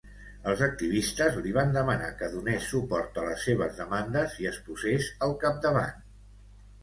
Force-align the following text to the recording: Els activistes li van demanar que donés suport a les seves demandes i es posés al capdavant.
Els 0.51 0.61
activistes 0.67 1.35
li 1.47 1.51
van 1.57 1.73
demanar 1.75 2.07
que 2.21 2.29
donés 2.35 2.69
suport 2.71 3.19
a 3.23 3.27
les 3.27 3.45
seves 3.49 3.77
demandes 3.81 4.39
i 4.45 4.49
es 4.53 4.57
posés 4.71 5.11
al 5.27 5.35
capdavant. 5.45 6.01